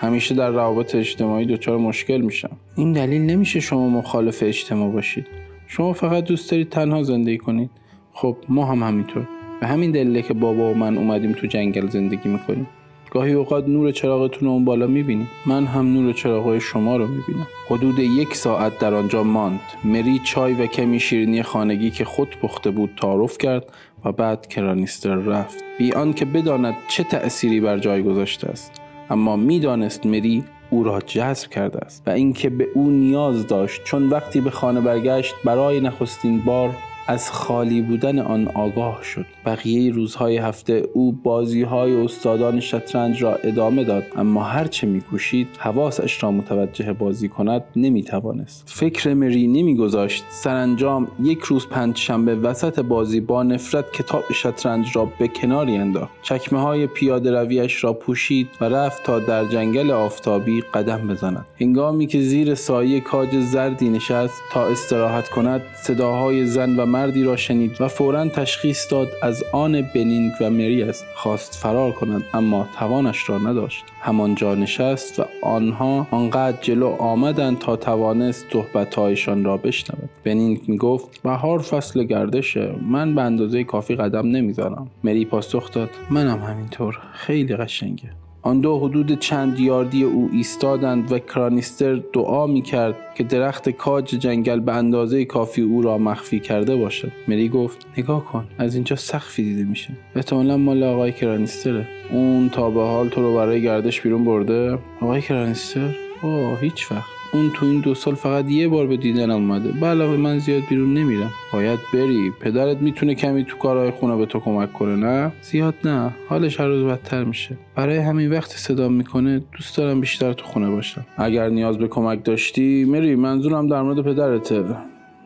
همیشه 0.00 0.34
در 0.34 0.50
روابط 0.50 0.94
اجتماعی 0.94 1.46
دچار 1.46 1.78
مشکل 1.78 2.20
میشم. 2.20 2.56
این 2.76 2.92
دلیل 2.92 3.22
نمیشه 3.22 3.60
شما 3.60 3.88
مخالف 3.88 4.42
اجتماع 4.42 4.90
باشید. 4.90 5.26
شما 5.66 5.92
فقط 5.92 6.24
دوست 6.24 6.50
دارید 6.50 6.68
تنها 6.68 7.02
زندگی 7.02 7.38
کنید. 7.38 7.70
خب 8.12 8.36
ما 8.48 8.66
هم 8.66 8.82
همینطور. 8.82 9.28
به 9.60 9.66
همین 9.66 9.90
دلیله 9.90 10.22
که 10.22 10.34
بابا 10.34 10.70
و 10.70 10.74
من 10.74 10.98
اومدیم 10.98 11.32
تو 11.32 11.46
جنگل 11.46 11.88
زندگی 11.88 12.28
می‌کنیم. 12.28 12.66
گاهی 13.10 13.32
اوقات 13.32 13.68
نور 13.68 13.90
چراغتون 13.90 14.48
رو 14.48 14.54
اون 14.54 14.64
بالا 14.64 14.86
می‌بینی. 14.86 15.26
من 15.46 15.66
هم 15.66 15.92
نور 15.92 16.12
چراغای 16.12 16.60
شما 16.60 16.96
رو 16.96 17.06
می‌بینم. 17.06 17.46
حدود 17.68 17.98
یک 17.98 18.34
ساعت 18.34 18.78
در 18.78 18.94
آنجا 18.94 19.22
ماند. 19.22 19.60
مری 19.84 20.20
چای 20.24 20.52
و 20.52 20.66
کمی 20.66 21.00
شیرینی 21.00 21.42
خانگی 21.42 21.90
که 21.90 22.04
خود 22.04 22.28
پخته 22.42 22.70
بود 22.70 22.90
تعارف 23.00 23.38
کرد 23.38 23.64
و 24.04 24.12
بعد 24.12 24.46
کرانیستر 24.46 25.14
رفت. 25.14 25.64
بی 25.78 25.92
آنکه 25.92 26.24
بداند 26.24 26.76
چه 26.88 27.04
تأثیری 27.04 27.60
بر 27.60 27.78
جای 27.78 28.02
گذاشته 28.02 28.48
است. 28.48 28.72
اما 29.10 29.36
می‌دانست 29.36 30.06
مری 30.06 30.44
او 30.70 30.84
را 30.84 31.00
جذب 31.00 31.50
کرده 31.50 31.78
است 31.78 32.02
و 32.06 32.10
اینکه 32.10 32.50
به 32.50 32.68
او 32.74 32.90
نیاز 32.90 33.46
داشت 33.46 33.84
چون 33.84 34.08
وقتی 34.08 34.40
به 34.40 34.50
خانه 34.50 34.80
برگشت 34.80 35.34
برای 35.44 35.80
نخستین 35.80 36.40
بار 36.40 36.70
از 37.10 37.30
خالی 37.30 37.82
بودن 37.82 38.18
آن 38.18 38.48
آگاه 38.48 39.02
شد. 39.02 39.26
بقیه 39.46 39.92
روزهای 39.92 40.36
هفته 40.36 40.88
او 40.94 41.12
بازی 41.12 41.62
های 41.62 41.94
استادان 41.94 42.60
شطرنج 42.60 43.22
را 43.22 43.34
ادامه 43.34 43.84
داد 43.84 44.02
اما 44.16 44.42
هرچه 44.42 44.86
میکوشید 44.86 45.48
حواسش 45.58 46.22
را 46.22 46.30
متوجه 46.30 46.92
بازی 46.92 47.28
کند 47.28 47.62
نمی‌توانست. 47.76 48.64
فکر 48.66 49.14
مری 49.14 49.46
نمیگذاشت. 49.46 50.24
سرانجام 50.28 51.08
یک 51.22 51.40
روز 51.40 51.66
پنج 51.66 51.96
شنبه 51.96 52.34
وسط 52.34 52.80
بازی 52.80 53.20
با 53.20 53.42
نفرت 53.42 53.92
کتاب 53.92 54.24
شطرنج 54.34 54.96
را 54.96 55.04
به 55.18 55.28
کناری 55.28 55.76
انداخت. 55.76 56.12
چکمه 56.22 56.60
های 56.60 56.86
پیاده 56.86 57.30
رویش 57.30 57.84
را 57.84 57.92
پوشید 57.92 58.48
و 58.60 58.64
رفت 58.64 59.02
تا 59.04 59.18
در 59.18 59.44
جنگل 59.44 59.90
آفتابی 59.90 60.60
قدم 60.60 61.08
بزند. 61.08 61.46
هنگامی 61.60 62.06
که 62.06 62.20
زیر 62.20 62.54
سایه 62.54 63.00
کاج 63.00 63.40
زردی 63.40 63.88
نشست 63.88 64.42
تا 64.52 64.66
استراحت 64.66 65.28
کند 65.28 65.62
صداهای 65.82 66.46
زن 66.46 66.76
و 66.76 66.86
مردی 67.00 67.24
را 67.24 67.36
شنید 67.36 67.80
و 67.80 67.88
فورا 67.88 68.28
تشخیص 68.28 68.92
داد 68.92 69.08
از 69.22 69.44
آن 69.52 69.82
بنینگ 69.94 70.32
و 70.40 70.50
مری 70.50 70.82
است. 70.82 71.04
خواست 71.14 71.54
فرار 71.54 71.92
کند 71.92 72.24
اما 72.34 72.68
توانش 72.78 73.28
را 73.28 73.38
نداشت. 73.38 73.84
همانجا 74.00 74.54
نشست 74.54 75.20
و 75.20 75.24
آنها 75.42 76.06
آنقدر 76.10 76.58
جلو 76.60 76.86
آمدند 76.86 77.58
تا 77.58 77.76
توانست 77.76 78.46
صحبتهایشان 78.52 79.44
را 79.44 79.56
بشنود. 79.56 80.10
بنینگ 80.24 80.60
می‌گفت 80.66 81.22
بهار 81.22 81.58
فصل 81.58 82.04
گردشه 82.04 82.74
من 82.88 83.14
به 83.14 83.22
اندازه 83.22 83.64
کافی 83.64 83.94
قدم 83.94 84.26
نمی‌زنم. 84.26 84.90
مری 85.04 85.24
پاسخ 85.24 85.70
داد 85.72 85.90
منم 86.10 86.38
همینطور 86.38 86.98
خیلی 87.12 87.56
قشنگه. 87.56 88.10
آن 88.42 88.60
دو 88.60 88.78
حدود 88.78 89.18
چند 89.18 89.60
یاردی 89.60 90.02
او 90.02 90.30
ایستادند 90.32 91.12
و 91.12 91.18
کرانیستر 91.18 91.94
دعا 92.12 92.46
می 92.46 92.62
کرد 92.62 92.94
که 93.14 93.24
درخت 93.24 93.68
کاج 93.68 94.04
جنگل 94.04 94.60
به 94.60 94.72
اندازه 94.72 95.24
کافی 95.24 95.62
او 95.62 95.82
را 95.82 95.98
مخفی 95.98 96.40
کرده 96.40 96.76
باشد. 96.76 97.12
مری 97.28 97.48
گفت 97.48 97.86
نگاه 97.98 98.24
کن 98.24 98.46
از 98.58 98.74
اینجا 98.74 98.96
سخفی 98.96 99.42
دیده 99.42 99.64
میشه. 99.64 99.90
احتمالا 100.16 100.56
مال 100.56 100.82
آقای 100.82 101.12
کرانیستره 101.12 101.88
اون 102.12 102.48
تا 102.48 102.70
به 102.70 102.80
حال 102.80 103.08
تو 103.08 103.22
رو 103.22 103.34
برای 103.34 103.62
گردش 103.62 104.00
بیرون 104.00 104.24
برده؟ 104.24 104.78
آقای 105.00 105.22
کرانیستر 105.22 105.94
اوه 106.22 106.58
هیچ 106.60 106.92
وقت. 106.92 107.19
اون 107.32 107.50
تو 107.54 107.66
این 107.66 107.80
دو 107.80 107.94
سال 107.94 108.14
فقط 108.14 108.50
یه 108.50 108.68
بار 108.68 108.86
به 108.86 108.96
دیدن 108.96 109.30
اومده. 109.30 109.72
به 109.72 109.86
علاوه 109.86 110.16
من 110.16 110.38
زیاد 110.38 110.62
بیرون 110.68 110.94
نمیرم. 110.94 111.30
باید 111.52 111.78
بری. 111.94 112.32
پدرت 112.40 112.76
می‌تونه 112.76 113.14
کمی 113.14 113.44
تو 113.44 113.56
کارهای 113.56 113.90
خونه 113.90 114.16
به 114.16 114.26
تو 114.26 114.40
کمک 114.40 114.72
کنه 114.72 114.96
نه؟ 114.96 115.32
زیاد 115.42 115.74
نه. 115.84 116.10
حالش 116.28 116.60
هر 116.60 116.66
روز 116.66 116.84
بدتر 116.84 117.24
میشه. 117.24 117.56
برای 117.74 117.98
همین 117.98 118.32
وقت 118.32 118.50
صدا 118.50 118.88
می‌کنه 118.88 119.42
دوست 119.52 119.76
دارم 119.76 120.00
بیشتر 120.00 120.32
تو 120.32 120.44
خونه 120.44 120.70
باشم. 120.70 121.06
اگر 121.16 121.48
نیاز 121.48 121.78
به 121.78 121.88
کمک 121.88 122.24
داشتی 122.24 122.84
مری 122.84 123.14
منظورم 123.14 123.68
در 123.68 123.82
مورد 123.82 124.02
پدرته. 124.02 124.64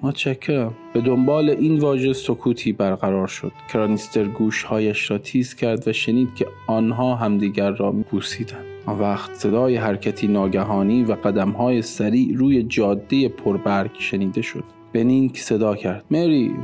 متشکرم. 0.02 0.75
به 0.94 1.00
دنبال 1.00 1.50
این 1.50 1.78
واژه 1.78 2.12
سکوتی 2.12 2.73
برقرار 2.73 3.26
شد. 3.26 3.52
کرانیستر 3.73 4.25
گوشهایش 4.25 5.11
را 5.11 5.18
تیز 5.18 5.54
کرد 5.54 5.88
و 5.88 5.92
شنید 5.92 6.34
که 6.34 6.46
آنها 6.66 7.14
همدیگر 7.14 7.70
را 7.70 7.92
بوسیدند. 7.92 8.74
آن 8.86 8.98
وقت 8.98 9.34
صدای 9.34 9.76
حرکتی 9.76 10.28
ناگهانی 10.28 11.04
و 11.04 11.12
قدمهای 11.12 11.82
سریع 11.82 12.36
روی 12.36 12.62
جاده 12.62 13.28
پربرگ 13.28 13.90
شنیده 13.98 14.42
شد. 14.42 14.64
بنینک 14.92 15.38
صدا 15.38 15.76
کرد. 15.76 16.04
مری 16.10 16.54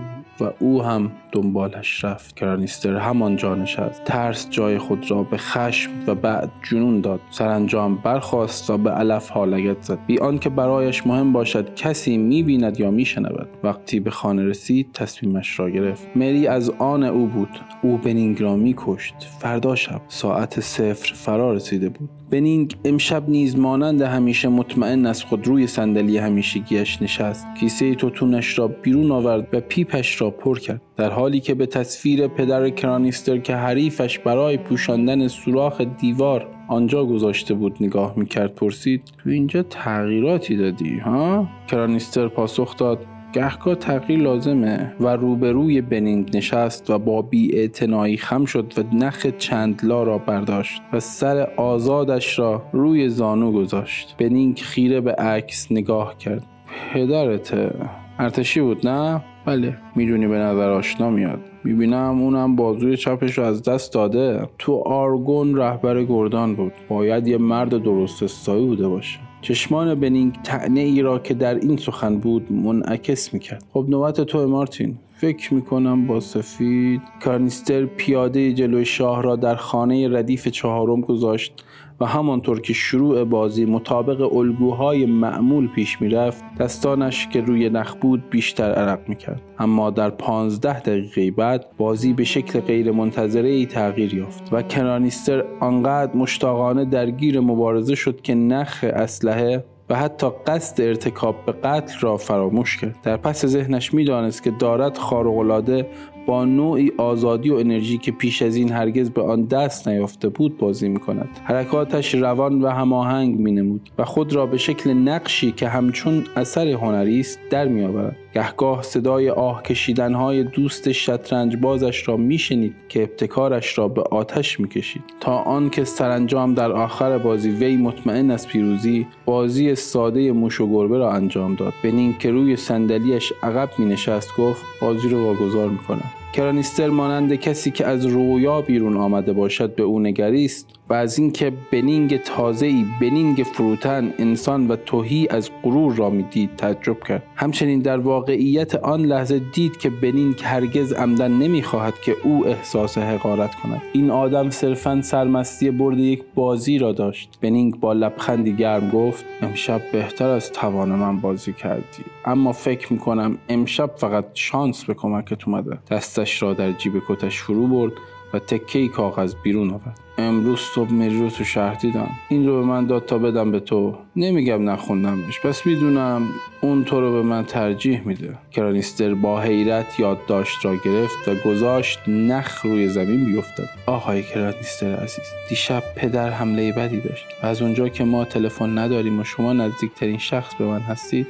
و 0.40 0.50
او 0.59 0.82
هم 0.82 1.12
دنبالش 1.32 2.04
رفت. 2.04 2.37
کرانیستر 2.37 2.97
همانجا 2.97 3.54
نشست. 3.54 4.04
ترس 4.04 4.50
جای 4.50 4.78
خود 4.78 5.11
را 5.11 5.23
به 5.23 5.37
خشم 5.37 5.90
و 6.06 6.14
بعد 6.14 6.50
جنون 6.70 7.00
داد. 7.00 7.20
سرانجام 7.30 7.97
برخواست 7.97 8.70
و 8.70 8.78
به 8.78 8.90
علف 8.90 9.28
ها 9.28 9.44
لگت 9.44 9.82
زد. 9.82 9.99
بی 10.06 10.18
آنکه 10.18 10.50
برایش 10.50 11.06
مهم 11.06 11.32
باشد 11.32 11.75
کسی 11.75 12.16
می‌بیند 12.16 12.80
یا 12.80 12.90
میشنود. 12.90 13.49
وقتی 13.62 14.00
به 14.00 14.11
خانه 14.11 14.44
رسید 14.44 14.92
تصمیمش 14.92 15.59
را 15.59 15.70
گرفت. 15.70 16.09
مری 16.16 16.47
از 16.47 16.70
آن 16.70 17.02
او 17.02 17.26
بود. 17.26 17.61
او 17.82 17.97
بنینگ 17.97 18.42
را 18.42 18.56
میکشت. 18.56 19.14
فردا 19.38 19.75
شب 19.75 20.00
ساعت 20.09 20.61
صفر 20.61 21.14
فرا 21.14 21.52
رسیده 21.52 21.88
بود. 21.88 22.09
بنینگ 22.30 22.76
امشب 22.85 23.28
نیز 23.28 23.59
مانند 23.59 24.02
همیشه 24.02 24.49
مطمئن 24.49 25.06
از 25.06 25.25
خود 25.25 25.47
روی 25.47 25.66
صندلی 25.66 26.18
همیشگیش 26.18 27.02
نشست. 27.02 27.47
کیسه 27.61 27.94
توتونش 27.94 28.59
را 28.59 28.68
بیرون 28.68 29.11
آورد 29.11 29.49
و 29.52 29.61
پیپش 29.61 30.20
را 30.20 30.29
پر 30.30 30.58
کرد. 30.58 30.82
در 30.96 31.10
حالی 31.10 31.40
که 31.40 31.54
به 31.54 31.66
تصویر 31.66 32.28
پدر 32.28 32.70
کرانیستر 32.70 33.38
که 33.38 33.54
حریفش 33.54 34.18
برای 34.18 34.56
پوشاندن 34.56 35.28
سوراخ 35.28 35.80
دیوار 35.80 36.46
آنجا 36.68 37.04
گذاشته 37.04 37.54
بود 37.54 37.76
نگاه 37.80 38.12
می‌کرد 38.16 38.54
پرسید 38.54 39.02
تو 39.25 39.30
اینجا 39.30 39.62
تغییراتی 39.62 40.56
دادی 40.56 40.99
ها؟ 40.99 41.49
کرانیستر 41.68 42.28
پاسخ 42.28 42.76
داد 42.76 42.99
گهگاه 43.32 43.75
تغییر 43.75 44.20
لازمه 44.20 44.92
و 45.00 45.08
روبروی 45.08 45.80
بنینگ 45.80 46.37
نشست 46.37 46.90
و 46.90 46.99
با 46.99 47.22
بی 47.22 47.70
خم 48.18 48.44
شد 48.44 48.72
و 48.76 48.96
نخ 48.96 49.26
چندلا 49.38 50.02
را 50.02 50.18
برداشت 50.18 50.82
و 50.92 51.00
سر 51.00 51.49
آزادش 51.56 52.38
را 52.38 52.62
روی 52.72 53.08
زانو 53.08 53.52
گذاشت. 53.52 54.14
بنینگ 54.18 54.58
خیره 54.58 55.00
به 55.00 55.12
عکس 55.12 55.72
نگاه 55.72 56.18
کرد. 56.18 56.46
پدرته 56.92 57.70
ارتشی 58.18 58.60
بود 58.60 58.88
نه؟ 58.88 59.25
بله. 59.50 59.76
می‌دونی 59.97 60.26
به 60.26 60.38
نظر 60.38 60.71
آشنا 60.71 61.11
میاد. 61.11 61.40
می‌بینم 61.64 62.23
اونم 62.23 62.57
بازوی 62.57 62.97
چپش 62.97 63.38
رو 63.38 63.45
از 63.45 63.62
دست 63.62 63.92
داده. 63.92 64.49
تو 64.59 64.75
آرگون 64.87 65.57
رهبر 65.57 66.04
گردان 66.04 66.54
بود. 66.54 66.73
باید 66.88 67.28
یه 67.28 67.38
مرد 67.38 67.83
درست 67.83 68.23
استایی 68.23 68.66
بوده 68.66 68.88
باشه. 68.88 69.19
چشمان 69.40 70.00
بنینگ 70.00 70.35
تعنه 70.45 70.80
ای 70.80 71.02
را 71.02 71.19
که 71.19 71.35
در 71.35 71.54
این 71.54 71.76
سخن 71.76 72.19
بود 72.19 72.52
منعکس 72.52 73.35
می‌کرد. 73.35 73.64
خب 73.73 73.87
نوبت 73.88 74.21
تو 74.21 74.49
مارتین. 74.49 74.99
فکر 75.14 75.54
می‌کنم 75.54 76.07
با 76.07 76.21
سفید 76.21 77.02
کارنیستر 77.25 77.85
پیاده 77.85 78.52
جلوی 78.52 78.85
شاه 78.85 79.23
را 79.23 79.37
در 79.37 79.54
خانه 79.54 80.19
ردیف 80.19 80.49
چهارم 80.49 81.00
گذاشت. 81.00 81.64
و 82.00 82.07
همانطور 82.07 82.61
که 82.61 82.73
شروع 82.73 83.25
بازی 83.25 83.64
مطابق 83.64 84.37
الگوهای 84.37 85.07
معمول 85.07 85.69
پیش 85.69 86.00
می‌رفت 86.00 86.45
دستانش 86.59 87.28
که 87.28 87.40
روی 87.40 87.71
نخ 87.71 87.95
بود 87.95 88.30
بیشتر 88.30 88.73
عرق 88.73 89.09
می‌کرد. 89.09 89.42
اما 89.59 89.90
در 89.90 90.11
پانزده 90.11 90.80
دقیقه 90.80 91.30
بعد 91.30 91.66
بازی 91.78 92.12
به 92.12 92.25
شکل 92.25 92.61
غیر 92.61 92.92
منتظره 92.92 93.49
ای 93.49 93.66
تغییر 93.66 94.14
یافت 94.14 94.52
و 94.52 94.62
کنانیستر 94.62 95.45
آنقدر 95.61 96.16
مشتاقانه 96.16 96.85
درگیر 96.85 97.40
مبارزه 97.40 97.95
شد 97.95 98.21
که 98.21 98.35
نخ 98.35 98.85
اسلحه 98.88 99.64
و 99.90 99.95
حتی 99.95 100.26
قصد 100.47 100.80
ارتکاب 100.80 101.37
به 101.47 101.52
قتل 101.52 102.00
را 102.00 102.16
فراموش 102.16 102.76
کرد. 102.76 102.97
در 103.02 103.16
پس 103.16 103.47
ذهنش 103.47 103.95
می‌دانست 103.95 104.42
که 104.42 104.50
دارد 104.50 104.99
خارقالعاده 104.99 105.87
با 106.26 106.44
نوعی 106.44 106.92
آزادی 106.98 107.50
و 107.50 107.54
انرژی 107.54 107.98
که 107.98 108.12
پیش 108.12 108.42
از 108.42 108.56
این 108.56 108.72
هرگز 108.72 109.10
به 109.10 109.22
آن 109.22 109.42
دست 109.42 109.88
نیافته 109.88 110.28
بود 110.28 110.58
بازی 110.58 110.88
می 110.88 111.00
کند 111.00 111.28
حرکاتش 111.44 112.14
روان 112.14 112.62
و 112.62 112.68
هماهنگ 112.68 113.38
می 113.38 113.52
نمود 113.52 113.90
و 113.98 114.04
خود 114.04 114.32
را 114.32 114.46
به 114.46 114.58
شکل 114.58 114.92
نقشی 114.92 115.52
که 115.52 115.68
همچون 115.68 116.24
اثر 116.36 116.68
هنری 116.68 117.20
است 117.20 117.38
در 117.50 117.68
می 117.68 117.82
آورد 117.82 118.16
گهگاه 118.34 118.82
صدای 118.82 119.30
آه 119.30 119.62
کشیدن 119.62 120.14
های 120.14 120.44
دوست 120.44 120.92
شطرنج 120.92 121.56
بازش 121.56 122.08
را 122.08 122.16
میشنید 122.16 122.74
که 122.88 123.02
ابتکارش 123.02 123.78
را 123.78 123.88
به 123.88 124.02
آتش 124.02 124.60
می‌کشید. 124.60 125.02
تا 125.20 125.36
آنکه 125.36 125.84
سرانجام 125.84 126.54
در 126.54 126.72
آخر 126.72 127.18
بازی 127.18 127.50
وی 127.50 127.76
مطمئن 127.76 128.30
از 128.30 128.48
پیروزی 128.48 129.06
بازی 129.24 129.74
ساده 129.74 130.32
موش 130.32 130.60
و 130.60 130.66
گربه 130.66 130.98
را 130.98 131.12
انجام 131.12 131.54
داد. 131.54 131.72
بنین 131.84 132.18
که 132.18 132.30
روی 132.30 132.56
صندلیاش 132.56 133.32
عقب 133.42 133.70
می 133.78 133.86
نشست 133.86 134.36
گفت 134.36 134.62
بازی 134.80 135.08
رو 135.08 135.24
واگذار 135.24 135.68
می‌کنم. 135.68 136.10
کرانیستر 136.32 136.88
مانند 136.88 137.34
کسی 137.34 137.70
که 137.70 137.87
از 137.87 138.06
رویا 138.06 138.60
بیرون 138.60 138.96
آمده 138.96 139.32
باشد 139.32 139.75
به 139.75 139.82
او 139.82 140.00
نگریست. 140.00 140.79
و 140.90 140.94
از 140.94 141.18
اینکه 141.18 141.52
بنینگ 141.73 142.16
تازه‌ای 142.16 142.87
بنینگ 143.00 143.37
فروتن 143.37 144.14
انسان 144.18 144.68
و 144.68 144.76
توهی 144.76 145.28
از 145.30 145.50
غرور 145.62 145.94
را 145.94 146.11
می‌دید 146.11 146.56
تعجب 146.56 147.00
کرد. 147.00 147.23
همچنین 147.37 147.80
در 147.80 147.99
واقعیت 147.99 148.75
آن 148.75 149.00
لحظه 149.00 149.38
دید 149.38 149.76
که 149.76 149.90
بنینگ 149.90 150.40
هرگز 150.42 150.92
عمدن 150.92 151.32
نمی‌خواهد 151.32 152.00
که 152.00 152.16
او 152.25 152.47
احساس 152.47 152.99
حقارت 152.99 153.54
کند. 153.54 153.82
این 153.92 154.11
آدم 154.11 154.50
صرفا 154.50 155.02
سرمستی 155.02 155.70
برد 155.70 155.99
یک 155.99 156.23
بازی 156.35 156.78
را 156.78 156.92
داشت. 156.92 157.38
بنینگ 157.40 157.80
با 157.80 157.92
لبخندی 157.92 158.52
گرم 158.52 158.90
گفت 158.90 159.25
امشب 159.42 159.82
بهتر 159.92 160.28
از 160.28 160.52
توان 160.52 160.88
من 160.88 161.20
بازی 161.20 161.52
کردی. 161.52 162.04
اما 162.25 162.52
فکر 162.52 162.92
می‌کنم 162.92 163.38
امشب 163.49 163.90
فقط 163.97 164.25
شانس 164.35 164.85
به 164.85 164.94
کمکت 164.94 165.49
اومده. 165.49 165.78
دست 165.90 166.11
دستش 166.11 166.42
را 166.42 166.54
در 166.54 166.73
جیب 166.73 166.92
کتش 167.09 167.38
فرو 167.38 167.66
برد 167.66 167.92
و 168.34 168.38
تکه 168.38 168.88
کاغذ 168.88 169.34
بیرون 169.42 169.70
آورد. 169.70 170.00
امروز 170.18 170.58
صبح 170.58 170.92
مری 170.92 171.18
رو 171.18 171.30
تو 171.30 171.44
شهر 171.44 171.75
دیدم. 171.75 172.10
این 172.28 172.46
رو 172.46 172.60
به 172.60 172.66
من 172.66 172.87
داد 172.87 173.06
تا 173.06 173.18
بدم 173.18 173.50
به 173.50 173.60
تو. 173.60 173.96
نمیگم 174.16 174.70
نخوندمش. 174.70 175.40
پس 175.40 175.66
می‌دونم 175.66 176.28
اون 176.60 176.84
تو 176.84 177.00
رو 177.00 177.12
به 177.12 177.22
من 177.22 177.44
ترجیح 177.44 178.00
میده. 178.04 178.38
کرانیستر 178.52 179.14
با 179.14 179.40
حیرت 179.40 180.00
یادداشت 180.00 180.64
را 180.64 180.75
گرفت 180.75 181.28
و 181.28 181.34
گذاشت 181.34 181.99
نخ 182.08 182.62
روی 182.64 182.88
زمین 182.88 183.25
بیفتد 183.25 183.68
آقای 183.87 184.22
کرانیستر 184.22 184.94
عزیز 184.94 185.25
دیشب 185.49 185.82
پدر 185.96 186.30
حمله 186.30 186.72
بدی 186.72 187.00
داشت 187.00 187.26
و 187.42 187.46
از 187.46 187.62
اونجا 187.62 187.88
که 187.88 188.04
ما 188.04 188.25
تلفن 188.25 188.78
نداریم 188.78 189.20
و 189.20 189.25
شما 189.25 189.52
نزدیکترین 189.52 190.18
شخص 190.18 190.54
به 190.54 190.64
من 190.64 190.80
هستید 190.80 191.26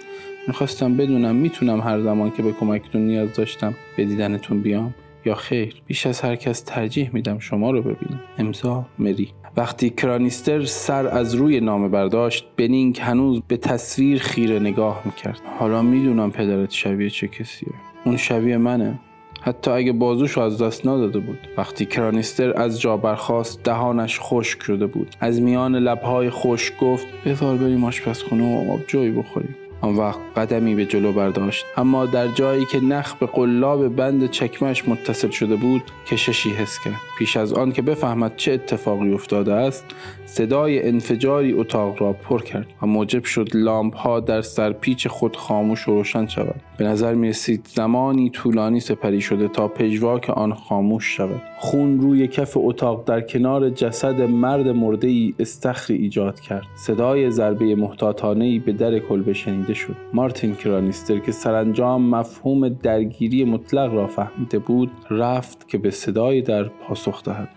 می‌خواستم 0.49 0.97
بدونم 0.97 1.35
می‌تونم 1.35 1.80
هر 1.80 2.00
زمان 2.00 2.30
که 2.30 2.42
به 2.42 2.52
کمکتون 2.52 3.00
نیاز 3.00 3.35
داشتم 3.35 3.75
به 3.97 4.04
دیدنتون 4.04 4.61
بیام. 4.61 4.95
یا 5.25 5.35
خیر 5.35 5.83
بیش 5.87 6.07
از 6.07 6.21
هر 6.21 6.37
کس 6.37 6.61
ترجیح 6.61 7.11
میدم 7.12 7.39
شما 7.39 7.71
رو 7.71 7.83
ببینم. 7.83 8.21
امضا 8.39 8.87
مری. 8.99 9.29
وقتی 9.57 9.91
کرانیستر 9.91 10.65
سر 10.65 11.07
از 11.07 11.35
روی 11.35 11.61
نامه 11.61 11.89
برداشت 11.89 12.47
بنینگ 12.57 12.99
هنوز 13.00 13.41
به 13.49 13.57
تصویر 13.57 14.19
خیره 14.19 14.59
نگاه 14.59 15.03
می‌کرد. 15.05 15.41
حالا 15.59 15.83
می‌دونم 15.83 16.31
پدرت 16.31 16.71
شبیه 16.71 17.11
چه 17.11 17.29
کسیه. 17.29 17.73
اون 18.05 18.17
شبیه 18.17 18.57
منه. 18.57 18.99
حتی 19.43 19.71
اگه 19.71 19.93
بازوش 19.93 20.39
از 20.39 20.62
دست 20.62 20.87
نداده 20.87 21.19
بود. 21.19 21.39
وقتی 21.57 21.87
کرانیستر 21.87 22.61
از 22.61 22.81
جا 22.81 22.97
برخاست 22.97 23.62
دهانش 23.62 24.19
خشک 24.21 24.62
شده 24.62 24.87
بود. 24.87 25.17
از 25.21 25.41
میان 25.41 25.77
لبهای 25.77 26.31
خشک 26.31 26.79
گفت 26.79 27.07
بذار 27.27 27.57
بریم 27.57 27.85
آشپزخونه 27.85 28.45
و 28.45 28.73
آب 28.73 28.81
جوی 28.87 29.11
بخوریم. 29.11 29.57
آن 29.81 29.97
وقت 29.97 30.19
قدمی 30.37 30.75
به 30.75 30.87
جلو 30.87 31.13
برداشت. 31.13 31.65
اما 31.77 32.07
در 32.07 32.29
جایی 32.29 32.65
که 32.65 32.81
نخ 32.81 33.15
به 33.15 33.27
قلاب 33.27 33.89
بند 33.89 34.31
چکمش 34.31 34.89
متصل 34.89 35.31
شده 35.31 35.57
بود 35.57 35.83
کششی 36.07 36.51
حس 36.51 36.79
کرد. 36.85 37.01
پیش 37.19 37.37
از 37.37 37.53
آن 37.53 37.73
که 37.73 37.83
بفهمد 37.83 38.37
چه 38.37 38.53
اتفاقی 38.53 39.13
افتاده 39.13 39.53
است 39.55 39.85
صدای 40.27 40.89
انفجاری 40.89 41.53
اتاق 41.53 42.03
را 42.03 42.13
پر 42.13 42.43
کرد 42.43 42.67
و 42.83 42.87
موجب 42.87 43.25
شد 43.25 43.49
لامپ 43.55 43.97
ها 43.97 44.21
در 44.21 44.43
سرپیچ 44.43 45.09
خود 45.09 45.37
خاموش 45.37 45.89
و 45.89 45.91
روشن 45.91 46.27
شود 46.27 46.55
به 46.77 46.85
نظر 46.85 47.15
می 47.15 47.29
رسید 47.29 47.69
زمانی 47.75 48.31
طولانی 48.31 48.81
سپری 48.81 49.21
شده 49.21 49.49
تا 49.49 49.69
پژواک 49.69 50.31
آن 50.31 50.55
خاموش 50.55 51.17
شود. 51.17 51.43
خون 51.59 52.01
روی 52.01 52.29
کف 52.29 52.53
اتاق 52.57 53.05
در 53.05 53.21
کنار 53.21 53.71
جسد 53.71 54.21
مرد 54.21 54.69
مرده 54.69 55.09
ای 55.09 55.35
استخری 55.39 55.97
ایجاد 55.97 56.41
کرد. 56.41 56.67
صدای 56.77 57.31
ضربه 57.31 57.75
محتاطانه 57.75 58.45
ای 58.45 58.59
به 58.59 58.73
در 58.73 58.99
کلبه 58.99 59.33
شنیده 59.33 59.70
شد 59.75 59.97
مارتین 60.12 60.55
کرانیستر 60.55 61.19
که 61.19 61.33
سرانجام 61.33 62.03
مفهوم 62.03 62.69
درگیری 62.69 63.45
مطلق 63.45 63.95
را 63.95 64.07
فهمیده 64.07 64.59
بود 64.59 64.91
رفت 65.11 65.69
که 65.69 65.79
به 65.79 65.91
صدای 65.91 66.43
در 66.43 66.65
پاسخ 66.65 67.23
دهد 67.23 67.49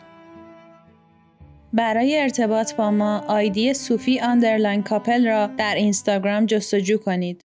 برای 1.73 2.19
ارتباط 2.19 2.75
با 2.75 2.91
ما 2.91 3.23
آیدی 3.27 3.73
صوفی 3.73 4.19
underline 4.19 4.83
کاپل 4.83 5.27
را 5.27 5.47
در 5.47 5.75
اینستاگرام 5.75 6.45
جستجو 6.45 6.97
کنید. 6.97 7.43